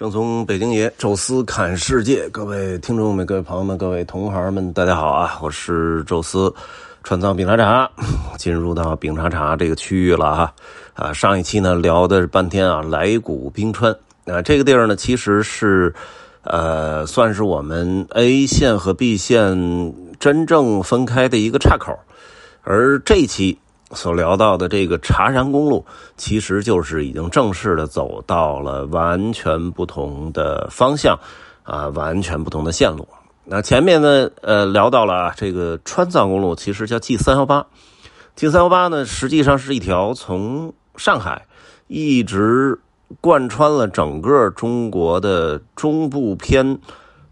[0.00, 5.38] 正从北京爷宙斯看世界，各位听众们、各位朋友们、各位同行们，大家好啊！
[5.42, 6.50] 我是宙斯，
[7.04, 7.90] 川藏饼茶茶，
[8.38, 10.54] 进入到饼茶茶这个区域了哈。
[10.94, 13.94] 啊，上一期呢聊的半天啊，来古冰川
[14.24, 15.94] 啊，这个地儿呢其实是
[16.44, 21.94] 呃，算是我们 A 线和 B 线真正分开的一个岔口，
[22.62, 23.58] 而这一期。
[23.92, 25.84] 所聊到的这个茶山公路，
[26.16, 31.18] 其实就是已经正式的走到了完全不同的方向，
[31.64, 33.06] 啊，完全不同的线路。
[33.44, 37.66] 那前面呢，呃，聊到了啊这个川藏公路，其实叫 G 三幺八。
[38.36, 41.46] G 三幺八呢，实际上是一条从上海
[41.88, 42.78] 一直
[43.20, 46.78] 贯穿了整个中国的中部偏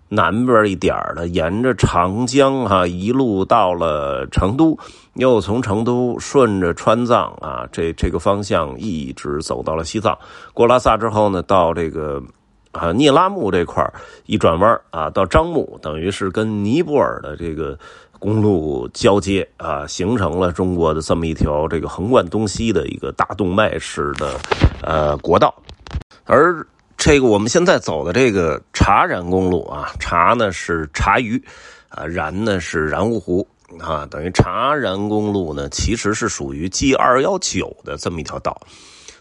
[0.09, 4.77] 南边一点的，沿着长江哈一路到了成都。
[5.18, 10.16] 又从成都顺着川藏啊，这这个方向一直走到了西藏，
[10.54, 12.22] 过拉萨之后呢，到这个
[12.70, 13.84] 啊聂拉木这块
[14.26, 17.76] 一转弯啊，到樟木，等于是跟尼泊尔的这个
[18.20, 24.38] 公路交接啊，形成了中国的这么一条这个横贯东西的一个大动脉式的
[24.82, 25.52] 呃国道。
[26.26, 26.65] 而
[26.96, 31.43] 这个我们现在走的这个茶然公路啊，茶呢是茶余
[31.88, 33.45] 啊，然呢是然乌湖。
[33.80, 38.59] 啊，等于茶然公路呢，其实是属于 G 二幺九的这么一条道。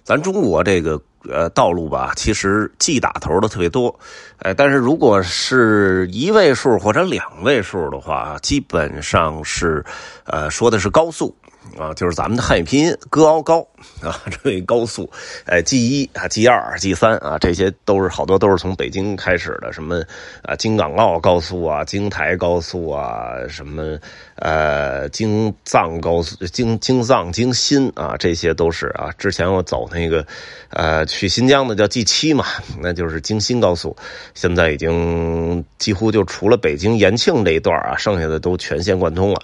[0.03, 3.99] 咱中国这个呃道路吧，其实 G 打头的特别多，
[4.37, 9.83] 哎，但是如果是一位数或者两位数的话，基本上是
[10.23, 11.35] 呃说的是高速。
[11.77, 13.67] 啊，就是咱们的汉语拼音“歌高高”
[14.01, 15.09] 啊， 这高速，
[15.45, 20.03] 哎，G 一啊，G 二，G 三啊，这些都是好多都是从北京开始的，什么
[20.43, 23.97] 啊，京港澳高速啊，京台高速啊，什么
[24.35, 29.11] 呃，京藏高速，京京藏京新啊，这些都是啊。
[29.17, 30.25] 之前我走那个
[30.69, 32.45] 呃去新疆的叫 G 七嘛，
[32.81, 33.95] 那就是京新高速，
[34.33, 39.41] 现在已经几乎就除了北京延庆这一段啊，剩下的都全线贯通了。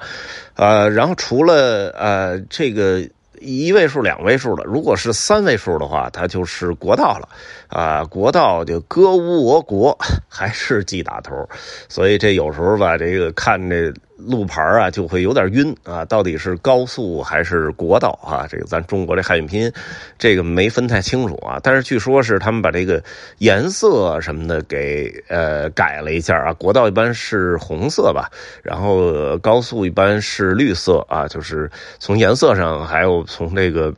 [0.56, 3.02] 呃，然后除了呃这个
[3.44, 7.28] 一位数、两位数的，如果是三位数的话，它就是国道了。
[7.68, 9.98] 啊，国道就歌舞我国，
[10.30, 11.50] 还是 G 打头，
[11.90, 16.03] 所以这有时候吧，这个看这路牌啊，就会有点晕啊。
[16.06, 18.47] 到底是高速还是国道啊？
[18.47, 19.72] 这个咱中国这汉语拼音，
[20.18, 21.59] 这个没分太清楚啊。
[21.63, 23.03] 但是据说是他们把这个
[23.40, 26.53] 颜色什么的给呃改了一下啊。
[26.53, 28.29] 国道一般是红色吧，
[28.63, 31.28] 然后高速一般是绿色啊。
[31.28, 31.69] 就是
[32.00, 33.94] 从颜色上，还有从这个。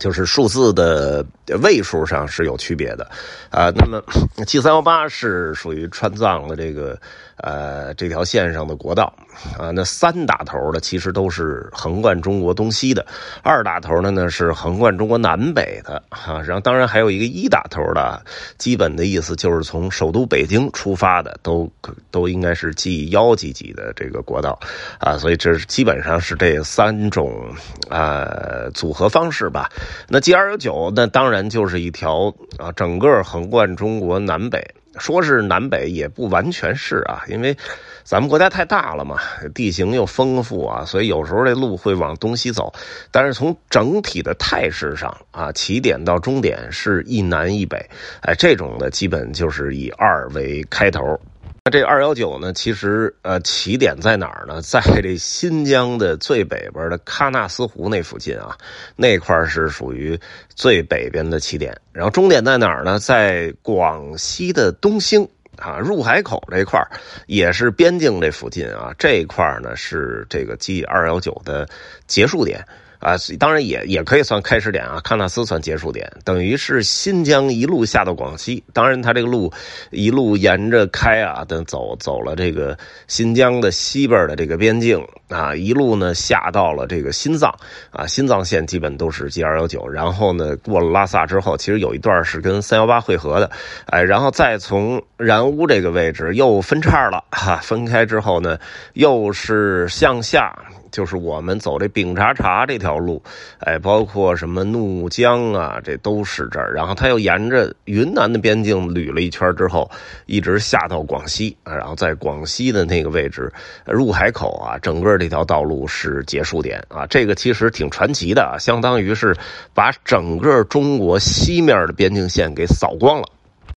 [0.00, 1.24] 就是数字的
[1.62, 3.10] 位数上是有区别的，
[3.50, 4.02] 啊，那么
[4.46, 6.98] G 三幺八是属于川藏的这个。
[7.36, 9.12] 呃，这条线上的国道
[9.58, 13.04] 啊，那三打头的其实都是横贯中国东西的，
[13.42, 18.24] 二打头的呢是横贯中国南北的啊，然后当然还有一个一打头的，
[18.56, 21.68] 基本的意思就是从首都北京出发的，都
[22.12, 24.56] 都应该是 G 幺几几的这个国道
[25.00, 27.52] 啊，所以这是基本上是这三种
[27.90, 28.28] 啊
[28.72, 29.68] 组合方式吧。
[30.08, 34.64] 那 G 二幺九那当然然就是一条啊，整个横贯中国南北。
[34.96, 37.56] 说是南北也不完全是啊，因为
[38.04, 39.18] 咱们国家太大了嘛，
[39.52, 42.72] 地形又丰富啊，所以有时候这路会往东西走。
[43.10, 47.90] 但是从整体的态势上啊，起点到终点是一南一北，
[48.20, 51.20] 哎，这种的基本就是以二为开头。
[51.66, 52.52] 那这二幺九呢？
[52.52, 54.60] 其实呃，起点在哪儿呢？
[54.60, 58.54] 在这新疆的最北边的喀纳斯湖那附近啊，
[58.96, 60.20] 那块是属于
[60.54, 61.74] 最北边的起点。
[61.90, 62.98] 然后终点在哪儿呢？
[62.98, 65.26] 在广西的东兴
[65.56, 66.86] 啊，入海口这块
[67.26, 68.92] 也是边境这附近啊。
[68.98, 71.66] 这块呢是这个 G 二幺九的
[72.06, 72.62] 结束点。
[73.04, 78.64] 啊，当然也也可以算开始点啊，喀纳斯算结束点，等于是新疆一路下到广西。
[78.72, 79.52] 当然，它这个路
[79.90, 87.54] 一路沿着开啊，等走走了这个新疆的西边的这个边境啊，一路呢下到了这个新藏
[87.90, 89.86] 啊，新藏线基本都是 G 二幺九。
[89.86, 93.50] 然后呢，过了拉萨之后，其实有一段是跟三幺八汇合的，
[93.84, 98.58] 哎，然后再从然乌这个位置又分叉了哈，分开之后呢，
[98.94, 100.56] 又是向下。
[100.94, 103.20] 就是我们走这丙察察这条路，
[103.58, 106.72] 哎，包括什么怒江啊，这都是这儿。
[106.72, 109.90] 然后他又沿着云南的边境捋了一圈之后，
[110.26, 113.52] 一直下到广西，然后在广西的那个位置
[113.84, 117.04] 入海口啊，整个这条道路是结束点啊。
[117.06, 119.34] 这个其实挺传奇的啊，相当于是
[119.74, 123.26] 把整个中国西面的边境线给扫光了。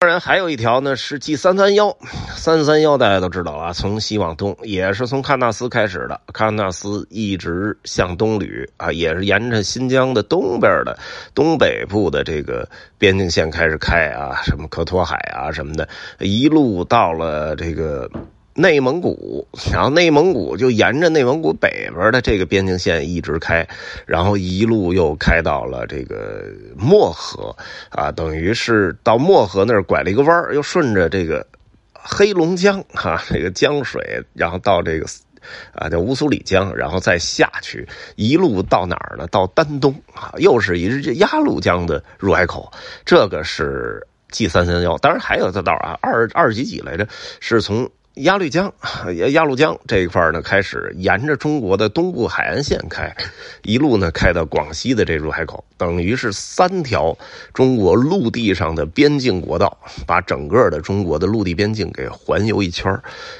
[0.06, 1.98] 当然，还有一条呢是 G 三三幺，
[2.36, 10.96] 三三幺大家都知道啊，从西往东，也是从喀纳斯开始的，喀纳斯一直向东捋啊，也是沿着新疆的东边的
[11.34, 12.69] 东北部的这个
[13.00, 18.07] 边境线开始开啊，什么科托海啊什么的，一路到了这个。
[18.57, 23.68] 内蒙古，然后内蒙古就沿着内蒙古北边的这个边境线一直开，
[24.06, 26.46] 然后一路又开到了这个
[26.78, 27.54] 漠河，
[27.90, 31.46] 啊，等于是到漠河那儿拐了一个弯又顺着这个
[31.92, 35.06] 黑龙江哈这个江水，然后到这个
[35.74, 37.86] 啊叫乌苏里江，然后再下去，
[38.16, 39.28] 一路到哪儿呢？
[39.28, 42.72] 到丹东啊，又是一这鸭绿江的入海口，
[43.04, 47.06] 这个是 G 三三幺，当然还有这道啊，二二几几来着，
[47.42, 47.92] 是从。
[48.16, 48.74] 鸭绿江，
[49.34, 53.14] 鸭绿江这一块呢，开始沿着中国的东部海岸线开，
[53.64, 57.18] 一路呢开到广西的这入海口，等于是三条
[57.54, 59.78] 中国陆地上的边境国道，
[60.08, 62.90] 把整个的中国的陆地边境给环游一圈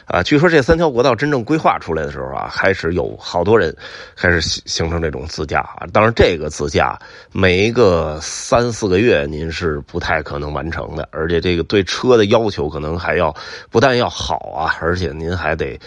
[0.08, 3.74] 啊，据说这三条国道真正规划出来的时候啊，开始有好多人
[4.18, 5.88] 开始形成这种自驾啊。
[5.94, 7.00] 当然，这个自驾
[7.32, 13.34] 每一个三四个月您是不太可能完成的，而且这个对车的要求可能还要
[13.70, 14.65] 不但要好啊。
[14.82, 15.80] 而且您还得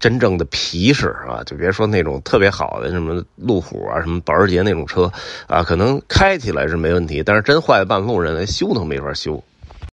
[0.00, 5.10] 真正的皮实啊，就别说那种特别好的什么路虎啊、什么保时捷那种车
[5.46, 9.42] 啊，可能开起来是没问题，但是真坏了半路，人修都没法修。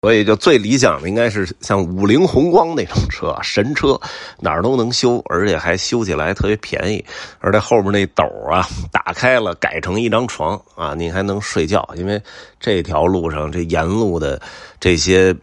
[0.01, 3.99] 所以就最理想的应该是像五菱宏光那种车，神车，
[4.39, 7.03] 哪儿都能修，而且还修起来特别便宜。
[7.39, 11.87] 而且后面那斗啊，打开了改成一张床啊，你还能睡觉。
[11.95, 12.21] 因为
[12.61, 14.41] 这条路上这沿路的
[14.79, 15.35] 这些。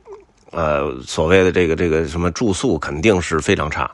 [0.56, 3.90] 呃，所谓的这个这个什么住宿肯定是非常差，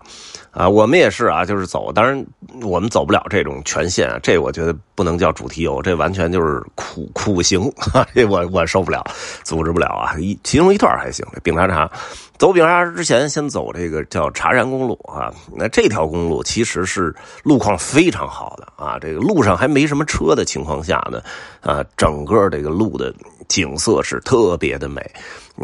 [0.53, 2.25] 啊，我们也是啊，就是走，当然
[2.63, 9.05] 我们走不了这种全线啊，这我觉得不能叫主题游，这完全就是苦苦行，哈 这我我受不了，
[9.43, 11.91] 组织不了啊，一其中一段还行，丙察察，
[12.39, 17.13] 走丙察察之前先走这个叫茶山公路啊，那这条公路其实是
[17.43, 21.21] 路况非常好的啊，这个路上还没什么车的情况下呢，
[21.61, 23.13] 啊，整个这个路的
[23.49, 25.03] 景色是特别的美。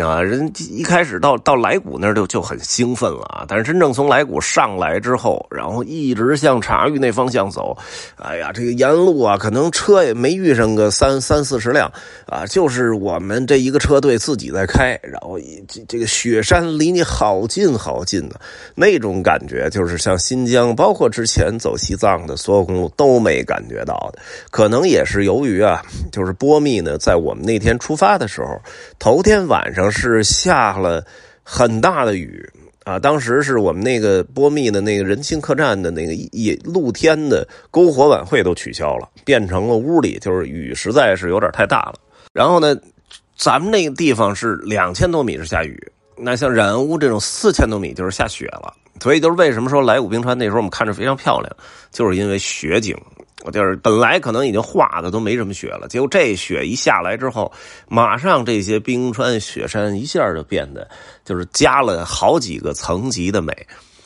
[0.01, 3.45] 啊，人一开始到到来谷那儿就就很兴奋了啊！
[3.49, 7.77] 但是真正从来谷上来之后，然后一直向察隅那方向走，
[8.17, 11.91] 哎呀，这个沿路啊，可能车也没遇上个三三四十辆
[12.27, 18.37] 啊，就是我们这一个车队自己在开，然后这这个雪山离你好近好近呢，
[18.75, 24.21] 那种感觉就是像新疆，包括之前走西藏的所有公路都没感觉到的。
[24.51, 28.61] 可能也是由于啊，就是波密呢，在我们那天出发的时候，
[29.01, 29.88] 头天晚上。
[29.91, 31.05] 是下了
[31.43, 32.49] 很大的雨
[32.85, 32.99] 啊！
[32.99, 41.95] 当时是我们那个波密的那个仁清客栈的那个一露天的篝火晚会都取消了，变成了屋里，就是雨实在是有点太大了。
[42.33, 42.77] 然后呢，
[43.37, 48.75] 咱们那个地方是两千多米是下雨，那像染屋这种四千多米就是下雪了。
[49.01, 51.57] 所以就是为什么说来古冰川那时候我们看着非常漂亮，
[51.91, 52.97] 就是因为雪景。
[53.45, 57.53] 我就是本来可能已经化的都没什么雪了，结果这雪一下来之后，
[57.89, 60.89] 马上这些冰川雪山一下就变得
[61.25, 63.55] 就是加了好几个层级的美。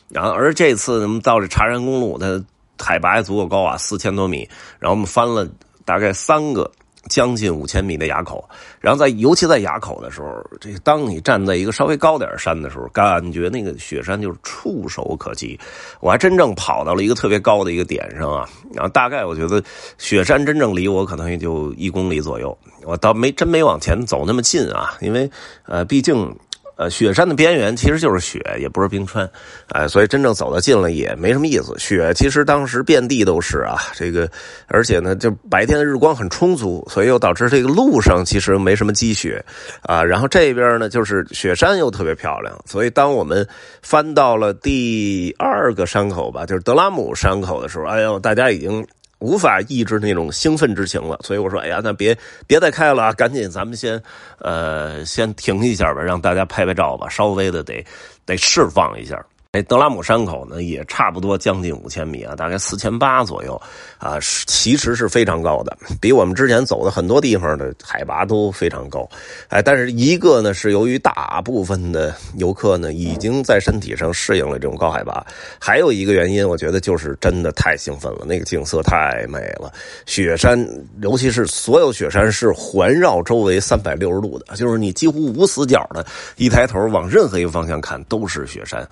[0.08, 2.44] 然后而这次我们到这茶山公路，它
[2.78, 4.48] 海拔足够高啊，四千多米，
[4.78, 5.48] 然后我们翻了
[5.84, 6.70] 大概三个。
[7.08, 8.48] 将近五千米的垭口，
[8.80, 10.28] 然后在尤其在垭口的时候，
[10.60, 15.58] 这当你站在一个稍微高点山的时候，感觉那个雪山就是触手可及。
[16.00, 19.62] 我还真正跑到了一个特别高的一个点上啊，然后大概我觉得
[19.98, 25.30] 雪山真正离我可能也就一公里左右，我倒没真没往前走那么近啊，因为
[25.66, 26.34] 呃，毕竟。
[26.82, 29.28] 呃，雪山的边缘其实就是雪，也不是冰川，
[29.68, 31.72] 哎，所以真正走到近了也没什么意思。
[31.78, 34.28] 雪其实当时遍地都是啊，这个，
[34.66, 39.44] 而且呢，就白天的日光很充足，所以又导致这个路上其实没什么积雪
[39.82, 40.02] 啊。
[40.02, 43.46] 然后这边呢，就是雪山又特别漂亮，所以当我们
[43.80, 48.84] 翻到了第二个山口吧，就是德拉姆山口的时候，哎呦，大家已经。
[49.22, 54.02] 无法抑制那种兴奋之情了，所以我说：“哎呀，那别别再开了，赶紧咱们先，
[54.40, 57.82] 呃，先停一下吧，让大家拍拍照吧，稍微的得
[58.26, 63.60] 得释放一下。”哎，德拉姆山口呢也差不多将近五千米啊，大概四千八左右
[63.98, 64.16] 啊，
[64.46, 69.06] 其实是非常高的，比我们之前走的很多地方的海拔都非常高。
[69.48, 75.22] 哎，但是一个呢是由于大部分的游客呢已经在身体上适应了这种高海拔，
[75.60, 79.70] 还有一个原因，我觉得就是真的太兴奋了，那个景色太美了。
[80.06, 80.58] 雪山，
[81.02, 86.06] 尤其是所有雪山是环绕周围三百六十度的，就是你几乎无死角的，
[86.38, 88.88] 一抬头往任何一个方向看都是雪山。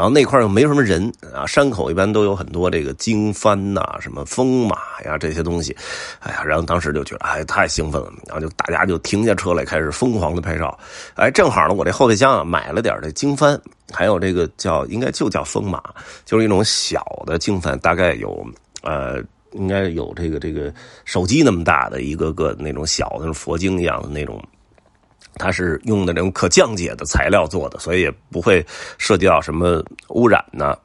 [0.00, 5.76] 然后那块又没什么人啊，山口一般都有很多这个经幡呐、什么风马呀这些东西，
[6.20, 10.78] 哎呀，然后当时就觉得哎太兴奋了，然后就大家就停下车来开始疯狂的拍照，
[11.16, 13.60] 哎，正好呢，我这后备箱啊买了点这经幡，
[13.92, 15.82] 还有这个叫应该就叫风马，
[16.24, 18.42] 就是一种小的经幡，大概有
[18.80, 19.22] 呃。
[19.54, 20.72] 应该有这个这个
[21.04, 24.40] 手机那么大的一个个那种小的佛经一样的那种。
[25.34, 28.64] 它是用的那种可降解的材料做的，所以也不会
[28.98, 30.76] 涉及到什么污染呢。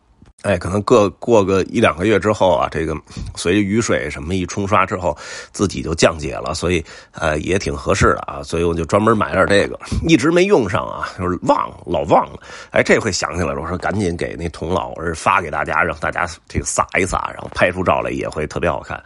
[0.41, 2.95] 哎，可能过过个一两个月之后啊，这个
[3.35, 5.17] 随着雨水什么一冲刷之后，
[5.51, 8.43] 自己就降解了，所以呃也挺合适的啊。
[8.43, 12.39] 所以我就专门买点这个，一直没用上啊，就是忘老忘了。
[12.69, 19.01] 哎，这回想起来了，我说赶紧给那童老儿发给大家，让大家这个撒一撒，然后拍出照来也会特别好看。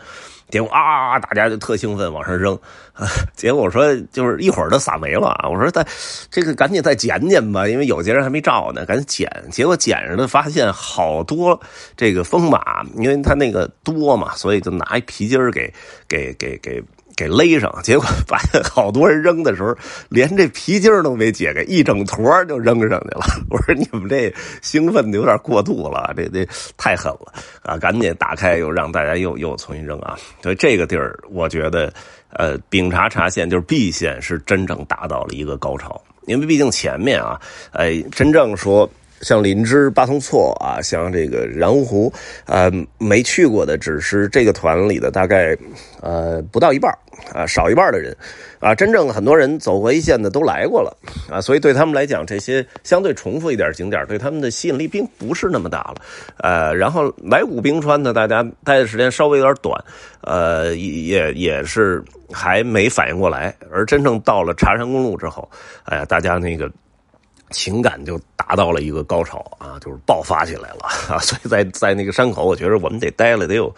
[0.50, 2.58] 结果啊，大家就特兴奋往上扔，
[3.36, 5.48] 结果我说就是一会儿都撒没了啊！
[5.50, 5.86] 我说再
[6.32, 9.29] 这个赶紧再捡捡吧，因为有些人还没照呢，赶紧捡。
[9.51, 11.60] 结果捡着的，发现好多
[11.96, 15.72] 这个风马，因为他那个多嘛，所以就拿一皮筋儿给
[16.08, 16.84] 给给给。
[17.20, 19.76] 给勒上，结果发现 好多人扔的时候，
[20.08, 23.26] 连这皮筋都没解开，一整坨就扔上去了。
[23.52, 26.48] 我说你们这兴奋的有点过度了，这这
[26.78, 27.34] 太狠了
[27.64, 27.78] 啊！
[27.78, 30.18] 赶紧打开，又让大家又又重新扔啊！
[30.42, 31.92] 所以这个地儿，我觉得，
[32.30, 37.38] 呃，丙察察县就是 B 线是真正达到了一个高潮，因为毕竟前面啊，
[37.74, 38.90] 哎，真正说。
[39.22, 42.12] 像林芝、巴松措啊，像这个然乌湖，
[42.46, 45.58] 呃，没去过的只是这个团里的大概，
[46.02, 46.92] 呃，不到一半
[47.34, 48.16] 啊，少一半的人，
[48.60, 50.96] 啊，真正很多人走过一线的都来过了，
[51.30, 55.96] 啊，所以对他们来讲，这些相对重复一点景点对他们的吸引力并不是那么大了，
[56.38, 59.84] 呃，然后来武冰川呢，大家待的时间稍微有点短，
[60.22, 65.50] 呃，也也是还没反应过来，而真正到了茶山公路之后，
[65.84, 66.72] 哎呀，大家那个。
[67.51, 71.20] 情感就达到了一个高潮啊，就是爆发起来了啊！
[71.22, 73.74] 所以在在那个山口，我觉得我们得待了得有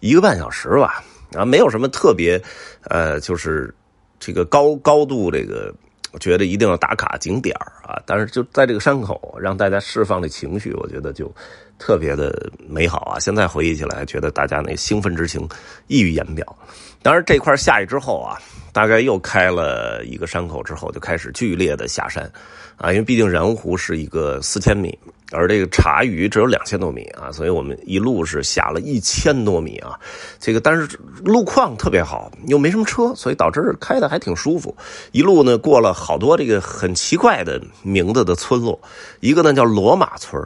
[0.00, 1.02] 一个半小时吧
[1.34, 2.40] 啊，没有什么特别
[2.84, 3.74] 呃，就是
[4.18, 5.74] 这个高高度这个，
[6.20, 8.00] 觉得一定要打卡景点啊。
[8.06, 11.30] 但是就在这个山口，让大家释放的情绪，我觉得就
[11.78, 13.18] 特别的美好啊！
[13.18, 15.48] 现在回忆起来，觉得大家那兴奋之情
[15.86, 16.56] 溢于言表。
[17.02, 18.38] 当然这块下去之后啊，
[18.72, 22.30] 大概又开了一个山口之后，就开始剧烈的下山。
[22.76, 24.98] 啊，因为毕竟然湖是一个四千米，
[25.32, 29.98] 而这个茶余只有两千多米啊，所以我们一路是下了一千多米啊。
[30.38, 30.86] 这个但是
[31.24, 34.76] 路况特别好，又没什么车，所以导致开的还挺舒服。
[35.12, 38.78] 一路呢过了好多这个很奇怪的名字的村落，
[39.20, 40.42] 一个呢叫罗马村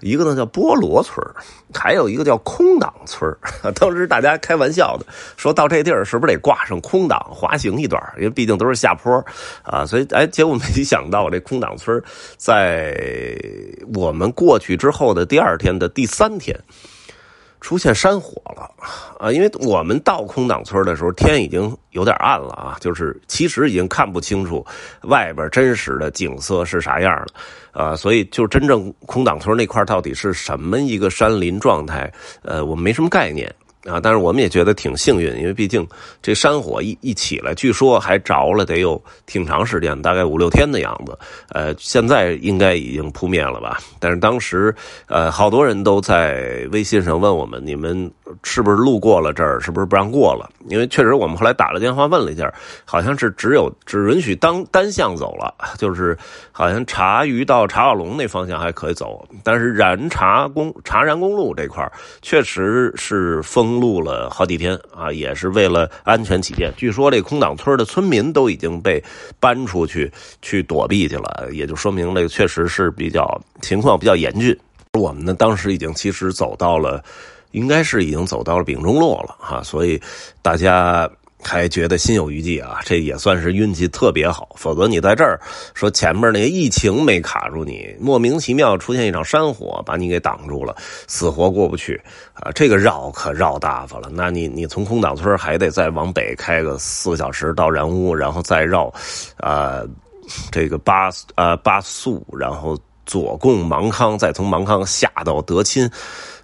[0.00, 1.24] 一个呢叫菠萝村
[1.74, 3.30] 还有一个叫空档村
[3.74, 9.24] 当时大家开玩笑的说到这地儿是不是得挂上空档滑行一段因为毕竟都是下坡
[9.62, 12.02] 啊，所以哎，结果没 想到这空档村
[12.36, 12.96] 在
[13.94, 16.58] 我们过去之后的第二天的第三天。
[17.60, 18.70] 出现山火了
[19.18, 19.30] 啊！
[19.30, 24.64] 因为我们到空挡村的时候，天已经有点暗了啊，就是其实已经看不清楚
[25.02, 27.26] 外边真实的景色是啥样了
[27.72, 32.10] 啊，所以就真正空挡村那块到底是什么一个山林状态，
[32.42, 33.54] 呃，我们没什么概念。
[33.84, 35.86] 啊，但是我们也觉得挺幸运，因为毕竟
[36.20, 41.18] 这山火一一起来，据说还着了得有挺长时间，大概五六天的样子。
[41.48, 43.78] 呃，现在应该已经扑灭了吧？
[43.98, 44.74] 但是当时，
[45.06, 48.10] 呃，好多人都在微信上问我们，你们
[48.42, 49.58] 是不是路过了这儿？
[49.60, 50.50] 是不是不让过了？
[50.68, 52.52] 因为确实我们后来打了电话问了一下，
[52.84, 56.14] 好像是只有只允许当单向走了，就是
[56.52, 63.69] 好像茶余到茶瓦龙那方向还可以走，但是然茶公茶然公路这块确实是封。
[63.70, 66.72] 封路了好几天啊，也是为了安全起见。
[66.76, 69.02] 据说这空挡村的村民都已经被
[69.38, 70.10] 搬出去
[70.42, 74.58] 去躲避去了，也就说明这个确实是比较情况比较严峻。
[74.94, 77.00] 我们呢，当时已经其实走到了，
[77.52, 80.00] 应该是已经走到了丙中洛了哈，所以
[80.42, 81.08] 大家。
[81.42, 84.48] 还觉得心有余悸啊，这也算是运气特别好。
[84.56, 85.40] 否则你在这儿
[85.74, 92.00] 说前面那个疫情没卡住你，莫名其妙出现一场山火把你给挡住了，死活过不去
[92.34, 92.50] 啊！
[92.54, 94.10] 这个绕可绕大发了。
[94.12, 98.92] 那你你从空岛村还得再往北开个四个小时到然乌，然后再绕，
[99.36, 99.82] 啊，
[100.50, 105.90] 这个巴呃巴素，然后左贡芒康，再从芒康下到德钦，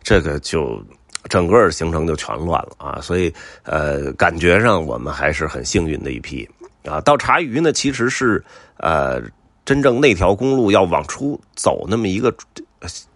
[0.03, 0.83] 这个就。
[1.28, 3.33] 整个行程就全乱了啊，所以
[3.64, 6.49] 呃，感觉上我们还是很幸运的一批
[6.85, 7.00] 啊。
[7.00, 8.42] 到茶余呢，其实是
[8.78, 9.21] 呃，
[9.64, 12.35] 真正那条公路要往出走那么一个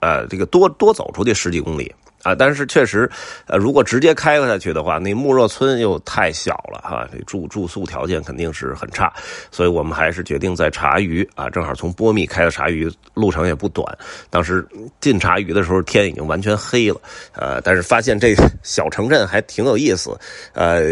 [0.01, 3.11] 呃，这个多多走出去十几公里啊，但是确实，
[3.47, 9.11] 呃，如果直接开下去的话，那穆若村又太小了哈，这住住宿条件肯定是很差，
[9.51, 13.87] 所以我们还是决定在茶余啊，正好从波密开到茶余，路程也不短。
[14.29, 14.67] 当时
[15.01, 17.01] 进茶余的时候，天已经完全黑了，
[17.33, 20.15] 呃，但是发现这小城镇还挺有意思，
[20.53, 20.83] 呃，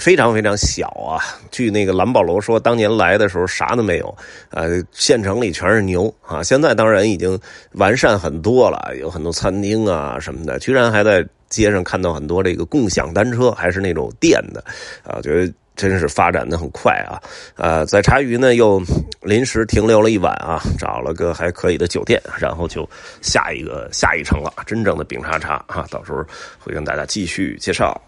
[0.00, 1.20] 非常非常小啊。
[1.50, 4.16] 据那个蓝宝楼说，当年来的时候啥都没有，
[4.50, 6.42] 呃，县城里全是牛啊。
[6.42, 7.38] 现在当然已经
[7.72, 10.69] 完善很多了，有很多餐厅啊什么的去。
[10.70, 14.62] 居然还在街上看到很多这个共享单车，还是那种电的，
[15.02, 17.18] 啊，觉得真是发展的很快啊！
[17.56, 18.80] 呃，在茶余呢又
[19.20, 22.88] 临时停留了一晚啊，找了个还可以的酒店，然后就
[23.20, 26.24] 下一个下一城了，真正的饼茶茶啊，到时候
[26.60, 28.00] 会跟大家继续介绍。